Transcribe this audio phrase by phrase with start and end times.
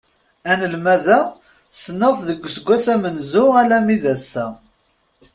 [0.51, 1.19] Anelmad-a
[1.73, 4.45] ssneɣ-t deg uesggas amenzu alammi d ass-a.